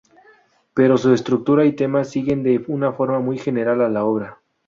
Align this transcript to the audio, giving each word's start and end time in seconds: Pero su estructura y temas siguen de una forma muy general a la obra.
Pero 0.73 0.97
su 0.97 1.13
estructura 1.13 1.63
y 1.65 1.73
temas 1.73 2.09
siguen 2.09 2.41
de 2.41 2.63
una 2.69 2.91
forma 2.91 3.19
muy 3.19 3.37
general 3.37 3.81
a 3.81 3.87
la 3.89 4.03
obra. 4.03 4.39